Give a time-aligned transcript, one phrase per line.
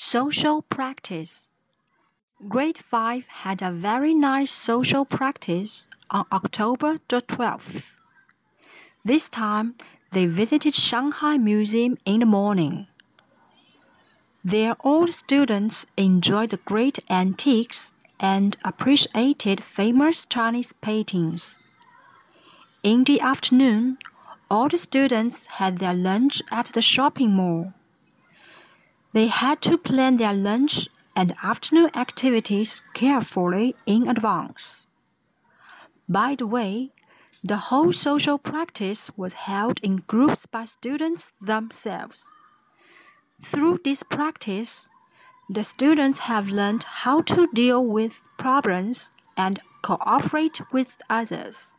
[0.00, 1.50] Social practice.
[2.46, 7.90] Grade 5 had a very nice social practice on October the 12th.
[9.04, 9.74] This time
[10.12, 12.86] they visited Shanghai Museum in the morning.
[14.44, 21.58] There all students enjoyed the great antiques and appreciated famous Chinese paintings.
[22.84, 23.98] In the afternoon,
[24.48, 27.74] all the students had their lunch at the shopping mall.
[29.12, 34.86] They had to plan their lunch and afternoon activities carefully in advance.
[36.08, 36.92] By the way,
[37.42, 42.32] the whole social practice was held in groups by students themselves.
[43.42, 44.90] Through this practice,
[45.48, 51.74] the students have learned how to deal with problems and cooperate with others.